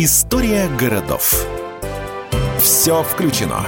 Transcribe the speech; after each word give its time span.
История 0.00 0.68
городов. 0.78 1.44
Все 2.60 3.02
включено. 3.02 3.66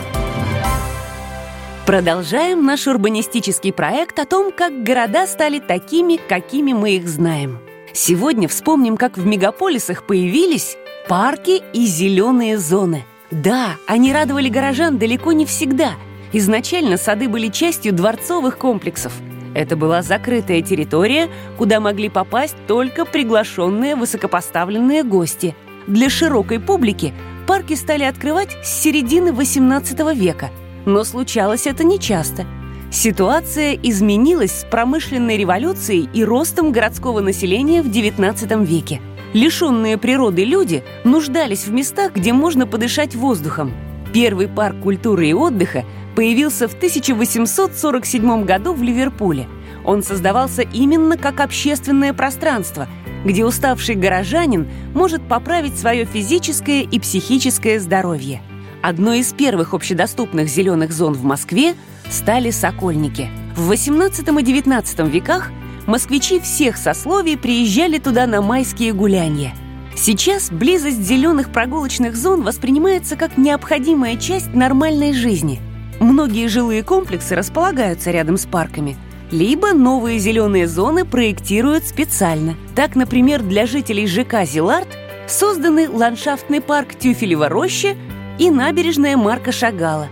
Продолжаем 1.87 2.64
наш 2.64 2.87
урбанистический 2.87 3.72
проект 3.72 4.16
о 4.21 4.26
том, 4.26 4.53
как 4.53 4.85
города 4.85 5.27
стали 5.27 5.58
такими, 5.58 6.21
какими 6.29 6.72
мы 6.72 6.93
их 6.93 7.08
знаем. 7.08 7.58
Сегодня 7.93 8.46
вспомним, 8.46 8.96
как 8.96 9.19
в 9.19 9.27
мегаполисах 9.27 10.06
появились 10.06 10.77
парки 11.08 11.64
и 11.72 11.84
зеленые 11.86 12.58
зоны. 12.58 13.04
Да, 13.32 13.70
они 13.88 14.12
радовали 14.12 14.48
горожан 14.48 14.98
далеко 14.98 15.32
не 15.32 15.46
всегда. 15.46 15.94
Изначально 16.32 16.96
сады 16.96 17.28
были 17.28 17.48
частью 17.48 17.92
дворцовых 17.92 18.56
комплексов. 18.56 19.12
Это 19.52 19.74
была 19.74 20.02
закрытая 20.02 20.62
территория, 20.62 21.28
куда 21.58 21.80
могли 21.80 22.08
попасть 22.08 22.54
только 22.68 23.04
приглашенные 23.04 23.96
высокопоставленные 23.96 25.02
гости. 25.02 25.57
Для 25.90 26.08
широкой 26.08 26.61
публики 26.61 27.12
парки 27.49 27.75
стали 27.75 28.04
открывать 28.04 28.57
с 28.62 28.80
середины 28.80 29.30
XVIII 29.30 30.14
века. 30.14 30.50
Но 30.86 31.03
случалось 31.03 31.66
это 31.66 31.82
нечасто. 31.82 32.47
Ситуация 32.92 33.75
изменилась 33.75 34.53
с 34.53 34.64
промышленной 34.64 35.36
революцией 35.36 36.08
и 36.14 36.22
ростом 36.22 36.70
городского 36.70 37.19
населения 37.19 37.83
в 37.83 37.89
XIX 37.89 38.64
веке. 38.64 39.00
Лишенные 39.33 39.98
природы 39.98 40.44
люди 40.44 40.84
нуждались 41.03 41.66
в 41.66 41.72
местах, 41.72 42.12
где 42.14 42.33
можно 42.33 42.69
подышать 42.69 43.16
воздухом. 43.16 43.72
Первый 44.12 44.47
парк 44.47 44.77
культуры 44.80 45.27
и 45.27 45.33
отдыха 45.33 45.84
появился 46.14 46.69
в 46.69 46.75
1847 46.75 48.44
году 48.44 48.75
в 48.75 48.83
Ливерпуле. 48.84 49.48
Он 49.84 50.05
создавался 50.05 50.62
именно 50.62 51.16
как 51.16 51.41
общественное 51.41 52.12
пространство, 52.12 52.86
где 53.24 53.44
уставший 53.44 53.94
горожанин 53.94 54.69
может 54.94 55.22
поправить 55.27 55.78
свое 55.78 56.05
физическое 56.05 56.83
и 56.83 56.98
психическое 56.98 57.80
здоровье. 57.80 58.42
Одной 58.82 59.20
из 59.20 59.32
первых 59.32 59.74
общедоступных 59.74 60.48
зеленых 60.48 60.92
зон 60.92 61.12
в 61.12 61.22
Москве 61.22 61.74
стали 62.08 62.50
Сокольники. 62.50 63.28
В 63.56 63.70
XVIII 63.70 64.40
и 64.40 64.60
XIX 64.60 65.10
веках 65.10 65.50
москвичи 65.86 66.40
всех 66.40 66.77
сословий 66.77 67.36
приезжали 67.36 67.98
туда 67.98 68.27
на 68.27 68.40
майские 68.40 68.92
гуляния. 68.92 69.55
Сейчас 69.96 70.50
близость 70.50 71.02
зеленых 71.02 71.50
прогулочных 71.50 72.16
зон 72.16 72.42
воспринимается 72.42 73.16
как 73.16 73.36
необходимая 73.36 74.16
часть 74.16 74.55
нормальной 74.55 75.12
жизни. 75.12 75.60
Многие 75.98 76.46
жилые 76.46 76.82
комплексы 76.82 77.34
располагаются 77.34 78.10
рядом 78.10 78.38
с 78.38 78.46
парками, 78.46 78.96
либо 79.31 79.73
новые 79.73 80.19
зеленые 80.19 80.67
зоны 80.67 81.05
проектируют 81.05 81.84
специально. 81.84 82.56
Так, 82.75 82.97
например, 82.97 83.42
для 83.42 83.67
жителей 83.67 84.06
ЖК 84.06 84.45
«Зилард» 84.45 84.89
созданы 85.28 85.89
ландшафтный 85.89 86.61
парк 86.61 86.95
Тюфелева 86.98 87.48
роща 87.48 87.97
и 88.39 88.51
набережная 88.51 89.17
Марка 89.17 89.53
Шагала. 89.53 90.08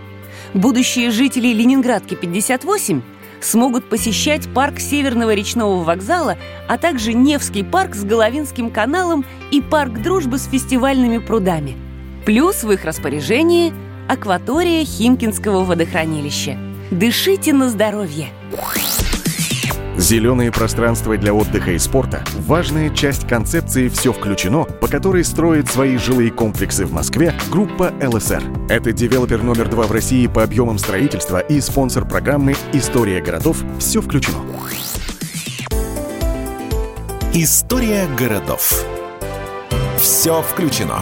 Будущие 0.54 1.10
жители 1.10 1.48
Ленинградки 1.48 2.14
58 2.14 3.02
смогут 3.40 3.88
посещать 3.88 4.52
парк 4.52 4.80
Северного 4.80 5.34
речного 5.34 5.82
вокзала, 5.82 6.36
а 6.68 6.78
также 6.78 7.12
Невский 7.12 7.62
парк 7.62 7.94
с 7.94 8.04
Головинским 8.04 8.70
каналом 8.70 9.24
и 9.50 9.60
парк 9.60 10.00
дружбы 10.02 10.38
с 10.38 10.46
фестивальными 10.46 11.18
прудами. 11.18 11.76
Плюс 12.24 12.62
в 12.62 12.70
их 12.72 12.84
распоряжении 12.84 13.72
акватория 14.08 14.84
Химкинского 14.84 15.64
водохранилища. 15.64 16.58
Дышите 16.90 17.52
на 17.52 17.68
здоровье! 17.68 18.28
Зеленые 19.98 20.52
пространства 20.52 21.16
для 21.16 21.34
отдыха 21.34 21.72
и 21.72 21.78
спорта– 21.78 22.22
важная 22.46 22.88
часть 22.90 23.26
концепции 23.26 23.88
«Все 23.88 24.12
включено», 24.12 24.62
по 24.62 24.86
которой 24.86 25.24
строит 25.24 25.68
свои 25.68 25.96
жилые 25.96 26.30
комплексы 26.30 26.86
в 26.86 26.92
Москве 26.92 27.34
группа 27.50 27.92
ЛСР. 28.00 28.44
Это 28.68 28.92
девелопер 28.92 29.42
номер 29.42 29.68
два 29.68 29.88
в 29.88 29.92
России 29.92 30.28
по 30.28 30.44
объемам 30.44 30.78
строительства 30.78 31.40
и 31.40 31.60
спонсор 31.60 32.06
программы 32.06 32.54
«История 32.72 33.20
городов. 33.20 33.64
Все 33.80 34.00
включено». 34.00 34.38
История 37.34 38.06
городов. 38.16 38.84
Все 39.98 40.42
включено. 40.42 41.00